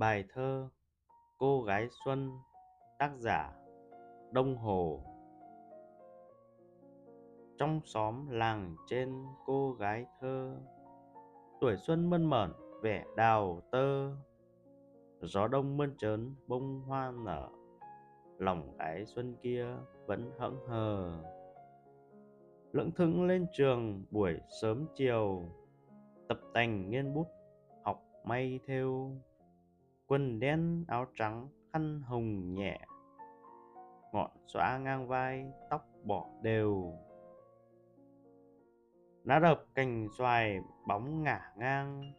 Bài 0.00 0.24
thơ 0.34 0.68
Cô 1.38 1.62
gái 1.62 1.88
xuân, 2.04 2.38
Tác 2.98 3.10
giả 3.18 3.52
Đông 4.32 4.56
Hồ. 4.56 5.00
Trong 7.58 7.80
xóm 7.84 8.28
làng 8.30 8.76
trên 8.86 9.24
cô 9.46 9.72
gái 9.72 10.06
thơ, 10.20 10.56
Tuổi 11.60 11.76
xuân 11.76 12.10
mơn 12.10 12.30
mởn, 12.30 12.52
vẻ 12.82 13.04
đào 13.16 13.62
tơ. 13.70 14.10
Gió 15.20 15.48
đông 15.48 15.76
mơn 15.76 15.96
trớn, 15.98 16.34
bông 16.46 16.80
hoa 16.80 17.12
nở, 17.24 17.48
Lòng 18.38 18.76
gái 18.78 19.06
xuân 19.06 19.36
kia 19.42 19.66
vẫn 20.06 20.30
hững 20.38 20.66
hờ. 20.68 21.12
Lững 22.72 22.90
thững 22.92 23.26
lên 23.26 23.46
trường 23.52 24.04
buổi 24.10 24.40
sớm 24.62 24.86
chiều, 24.94 25.44
Tập 26.28 26.40
tành 26.54 26.90
nghiên 26.90 27.14
bút, 27.14 27.26
học 27.84 28.02
may 28.24 28.60
theo 28.66 29.16
quần 30.10 30.40
đen 30.40 30.84
áo 30.88 31.06
trắng, 31.14 31.48
khăn 31.72 32.02
hồng 32.02 32.54
nhẹ. 32.54 32.80
Ngọn 34.12 34.30
xõa 34.46 34.78
ngang 34.78 35.08
vai, 35.08 35.52
tóc 35.70 35.86
bỏ 36.04 36.26
đều. 36.42 36.92
Lá 39.24 39.38
đập 39.38 39.64
cành 39.74 40.08
xoài 40.18 40.60
bóng 40.86 41.22
ngả 41.22 41.52
ngang, 41.56 42.12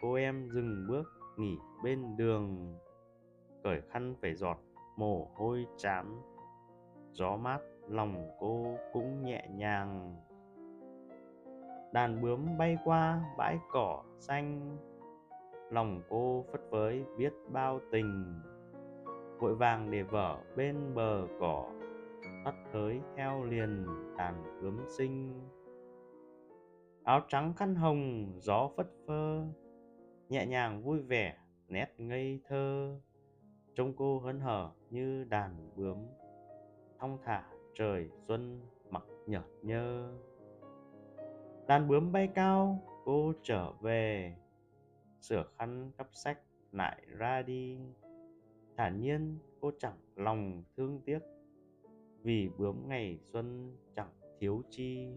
cô 0.00 0.14
em 0.14 0.48
dừng 0.52 0.86
bước 0.88 1.04
nghỉ 1.36 1.58
bên 1.84 2.16
đường. 2.16 2.78
Cởi 3.62 3.80
khăn 3.90 4.14
phải 4.22 4.34
giọt 4.34 4.58
mồ 4.96 5.30
hôi 5.34 5.66
chán, 5.76 6.22
gió 7.12 7.36
mát 7.36 7.58
lòng 7.88 8.28
cô 8.38 8.76
cũng 8.92 9.22
nhẹ 9.22 9.48
nhàng. 9.50 10.16
Đàn 11.92 12.22
bướm 12.22 12.58
bay 12.58 12.78
qua 12.84 13.20
bãi 13.38 13.58
cỏ 13.70 14.04
xanh 14.18 14.76
lòng 15.70 16.02
cô 16.08 16.44
phất 16.52 16.60
phới 16.70 17.04
biết 17.16 17.32
bao 17.48 17.80
tình. 17.92 18.40
Vội 19.38 19.54
vàng 19.54 19.90
để 19.90 20.02
vợ 20.02 20.38
bên 20.56 20.94
bờ 20.94 21.26
cỏ 21.40 21.70
tắt 22.44 22.54
thới 22.72 23.00
theo 23.16 23.44
liền 23.44 23.86
đàn 24.16 24.60
bướm 24.62 24.80
sinh. 24.88 25.48
Áo 27.04 27.20
trắng 27.28 27.52
khăn 27.56 27.74
hồng, 27.74 28.32
gió 28.38 28.70
phất 28.76 28.86
phơ, 29.06 29.44
nhẹ 30.28 30.46
nhàng 30.46 30.82
vui 30.82 31.00
vẻ, 31.00 31.36
nét 31.68 31.94
ngây 31.98 32.40
thơ. 32.48 32.96
Trông 33.74 33.92
cô 33.96 34.18
hớn 34.18 34.40
hở 34.40 34.70
như 34.90 35.24
đàn 35.24 35.70
bướm, 35.76 35.96
thong 36.98 37.18
thả 37.24 37.44
trời 37.74 38.10
xuân 38.28 38.60
mặc 38.90 39.04
nhợt 39.26 39.44
nhơ. 39.62 40.12
Đàn 41.66 41.88
bướm 41.88 42.12
bay 42.12 42.28
cao, 42.34 42.78
cô 43.04 43.32
trở 43.42 43.72
về 43.80 44.36
sửa 45.20 45.44
khăn 45.58 45.90
cắp 45.98 46.08
sách 46.12 46.38
lại 46.72 47.02
ra 47.18 47.42
đi. 47.42 47.78
Thản 48.76 49.00
nhiên, 49.00 49.38
cô 49.60 49.70
chẳng 49.78 49.98
lòng 50.16 50.62
thương 50.76 51.00
tiếc, 51.04 51.18
vì 52.22 52.50
bướm 52.58 52.88
ngày 52.88 53.18
xuân 53.22 53.76
chẳng 53.96 54.10
thiếu 54.38 54.62
chi. 54.70 55.08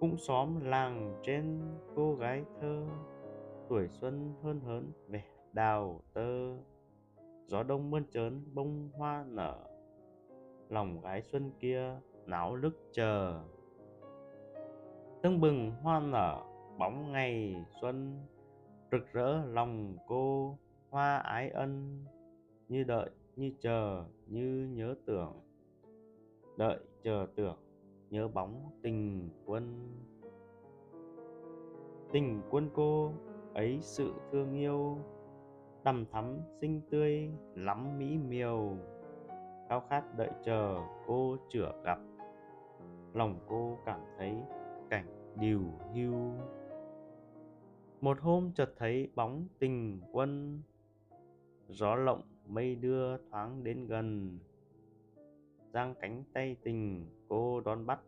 Cũng 0.00 0.16
xóm 0.16 0.60
làng 0.60 1.20
trên 1.22 1.60
cô 1.96 2.14
gái 2.14 2.44
thơ, 2.60 2.86
tuổi 3.68 3.88
xuân 3.88 4.34
hơn 4.42 4.60
hớn 4.60 4.92
vẻ 5.08 5.24
đào 5.52 6.02
tơ. 6.12 6.56
Gió 7.46 7.62
đông 7.62 7.90
mơn 7.90 8.04
trớn 8.10 8.54
bông 8.54 8.90
hoa 8.92 9.24
nở, 9.28 9.64
lòng 10.68 11.00
gái 11.00 11.22
xuân 11.22 11.50
kia 11.60 12.00
náo 12.26 12.56
lức 12.56 12.88
chờ. 12.92 13.42
Tưng 15.22 15.40
bừng 15.40 15.70
hoa 15.70 16.00
nở 16.00 16.51
bóng 16.78 17.12
ngày 17.12 17.64
xuân, 17.80 18.20
rực 18.92 19.12
rỡ 19.12 19.44
lòng 19.46 19.96
cô, 20.06 20.58
hoa 20.90 21.16
ái 21.16 21.50
ân, 21.50 22.04
như 22.68 22.84
đợi, 22.84 23.10
như 23.36 23.52
chờ, 23.60 24.04
như 24.26 24.68
nhớ 24.72 24.94
tưởng. 25.06 25.40
Đợi, 26.56 26.78
chờ 27.02 27.26
tưởng, 27.36 27.56
nhớ 28.10 28.28
bóng 28.28 28.70
tình 28.82 29.28
quân. 29.46 29.88
Tình 32.12 32.42
quân 32.50 32.70
cô, 32.74 33.12
ấy 33.54 33.78
sự 33.80 34.12
thương 34.32 34.54
yêu, 34.54 34.98
đầm 35.84 36.04
thắm 36.12 36.38
xinh 36.60 36.80
tươi, 36.90 37.30
lắm 37.54 37.98
mỹ 37.98 38.18
miều. 38.18 38.76
Khao 39.68 39.80
khát 39.90 40.16
đợi 40.16 40.30
chờ 40.44 40.80
cô 41.06 41.36
chữa 41.48 41.72
gặp, 41.84 41.98
lòng 43.12 43.40
cô 43.48 43.78
cảm 43.86 44.00
thấy 44.18 44.36
cảnh 44.90 45.06
điều 45.40 45.60
hưu 45.94 46.14
một 48.02 48.20
hôm 48.20 48.52
chợt 48.54 48.72
thấy 48.76 49.08
bóng 49.14 49.46
tình 49.58 50.00
quân, 50.12 50.62
gió 51.68 51.94
lộng 51.94 52.22
mây 52.46 52.74
đưa 52.74 53.16
thoáng 53.16 53.64
đến 53.64 53.86
gần. 53.86 54.38
Giang 55.72 55.94
cánh 56.00 56.24
tay 56.32 56.56
tình, 56.62 57.06
cô 57.28 57.60
đón 57.60 57.86
bắt. 57.86 58.00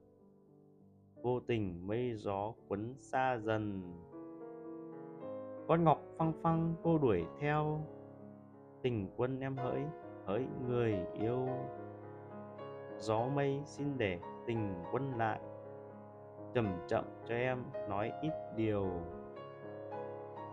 Vô 1.22 1.40
tình 1.40 1.86
mây 1.86 2.14
gió 2.14 2.52
quấn 2.68 2.94
xa 3.00 3.38
dần. 3.38 3.82
Con 5.68 5.84
ngọc 5.84 6.02
phăng 6.18 6.32
phăng, 6.42 6.74
cô 6.82 6.98
đuổi 6.98 7.24
theo. 7.40 7.80
Tình 8.82 9.08
quân 9.16 9.40
em 9.40 9.56
hỡi 9.56 9.82
hỡi 10.24 10.46
người 10.68 10.94
yêu. 11.20 11.48
Gió 12.98 13.28
mây 13.28 13.62
xin 13.64 13.98
để 13.98 14.18
tình 14.46 14.74
quân 14.92 15.18
lại. 15.18 15.40
Chậm 16.54 16.66
chậm 16.88 17.04
cho 17.24 17.34
em 17.34 17.58
nói 17.88 18.12
ít 18.22 18.32
điều. 18.56 18.90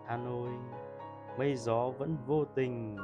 Hà 0.06 0.18
Nội, 0.18 0.50
mây 1.38 1.56
gió 1.56 1.90
vẫn 1.90 2.18
vô 2.28 2.46
tình 2.46 2.98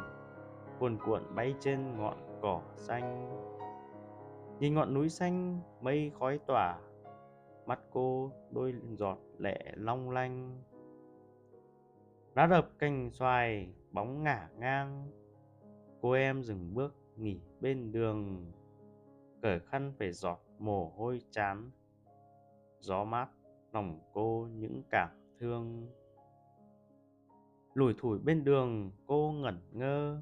cuồn 0.79 0.97
cuộn 1.05 1.35
bay 1.35 1.55
trên 1.59 1.97
ngọn 1.97 2.17
cỏ 2.41 2.61
xanh. 2.75 3.29
Nhìn 4.59 4.73
ngọn 4.73 4.93
núi 4.93 5.09
xanh 5.09 5.61
mây 5.81 6.11
khói 6.19 6.39
tỏa 6.47 6.79
mắt 7.65 7.79
cô 7.91 8.31
đôi 8.51 8.73
giọt 8.91 9.17
lệ 9.37 9.71
long 9.75 10.09
lanh. 10.09 10.61
Lá 12.35 12.45
đập 12.45 12.69
cành 12.79 13.09
xoài 13.11 13.73
bóng 13.91 14.23
ngả 14.23 14.49
ngang 14.57 15.11
cô 16.01 16.11
em 16.11 16.43
dừng 16.43 16.73
bước 16.73 16.95
nghỉ 17.15 17.39
bên 17.61 17.91
đường. 17.91 18.51
Cởi 19.41 19.59
khăn 19.59 19.93
phải 19.99 20.11
giọt 20.11 20.39
mồ 20.59 20.89
hôi 20.97 21.21
chán 21.31 21.71
gió 22.79 23.03
mát 23.03 23.27
lòng 23.71 23.99
cô 24.13 24.47
những 24.51 24.81
cảm 24.89 25.09
thương 25.39 25.87
lủi 27.77 27.93
thủi 27.97 28.19
bên 28.19 28.43
đường, 28.43 28.91
cô 29.07 29.31
ngẩn 29.31 29.59
ngơ. 29.71 30.21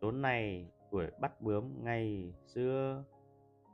Chốn 0.00 0.22
này, 0.22 0.70
tuổi 0.90 1.06
bắt 1.20 1.40
bướm 1.40 1.84
ngày 1.84 2.34
xưa. 2.46 3.04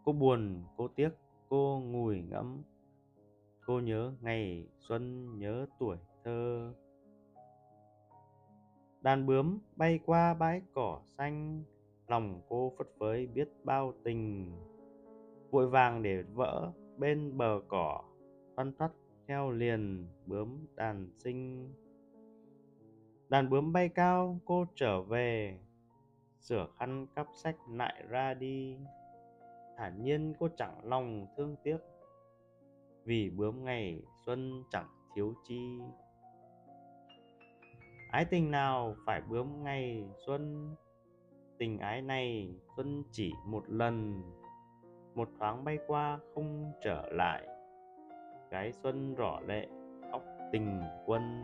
Cô 0.05 0.13
buồn, 0.13 0.65
cô 0.77 0.89
tiếc, 0.89 1.11
cô 1.49 1.81
ngùi 1.85 2.23
ngẫm. 2.23 2.63
Cô 3.67 3.81
nhớ 3.81 4.13
ngày 4.21 4.69
xuân, 4.89 5.33
nhớ 5.39 5.67
tuổi 5.79 5.97
thơ. 6.25 6.73
Đàn 9.01 9.27
bướm 9.27 9.59
bay 9.77 10.01
qua 10.07 10.35
bãi 10.35 10.63
cỏ 10.75 11.01
xanh, 11.19 11.63
lòng 12.07 12.41
cô 12.49 12.73
phất 12.79 12.87
phới 12.99 13.27
biết 13.27 13.49
bao 13.65 13.93
tình. 14.05 14.53
Vội 15.51 15.69
vàng 15.69 16.03
để 16.03 16.23
vỡ 16.23 16.73
bên 16.99 17.39
bờ 17.39 17.61
cỏ, 17.69 18.03
thoăn 18.57 18.73
thoắt 18.79 18.93
theo 19.29 19.51
liền 19.51 20.07
bướm 20.27 20.67
đàn 20.75 21.09
sinh 21.17 21.73
đàn 23.29 23.51
bướm 23.51 23.73
bay 23.73 23.89
cao, 23.89 24.39
cô 24.45 24.67
trở 24.75 25.03
về. 25.03 25.59
Sửa 26.41 26.67
khăn 26.79 27.07
cắp 27.15 27.27
sách 27.35 27.57
lại 27.71 28.05
ra 28.09 28.35
đi. 28.35 28.77
Thản 29.77 30.03
nhiên 30.03 30.35
cô 30.39 30.49
chẳng 30.57 30.81
lòng 30.85 31.27
thương 31.37 31.57
tiếc. 31.63 31.79
Vì 33.05 33.31
bướm 33.31 33.65
ngày 33.65 34.03
xuân 34.27 34.65
chẳng 34.71 34.89
thiếu 35.15 35.35
chi. 35.45 35.81
Ái 38.11 38.25
tình 38.25 38.51
nào 38.51 38.97
phải 39.07 39.23
bướm 39.29 39.65
ngày 39.65 40.05
xuân? 40.27 40.75
Tình 41.59 41.79
ái 41.79 42.03
này 42.03 42.55
xuân 42.77 43.03
chỉ 43.11 43.33
một 43.47 43.65
lần. 43.69 44.23
Một 45.15 45.29
thoáng 45.39 45.65
bay 45.65 45.79
qua 45.87 46.19
không 46.35 46.73
trở 46.85 47.09
lại. 47.13 47.47
Gái 48.51 48.73
xuân 48.73 49.15
rõ 49.15 49.41
lệ, 49.47 49.69
khóc 50.11 50.23
tình 50.53 50.83
quân. 51.07 51.43